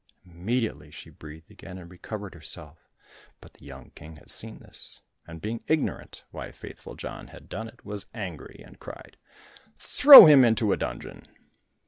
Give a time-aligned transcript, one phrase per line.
[0.25, 2.89] Immediately she breathed again and recovered herself,
[3.39, 7.67] but the young King had seen this, and being ignorant why Faithful John had done
[7.67, 9.15] it, was angry and cried,
[9.75, 11.21] "Throw him into a dungeon."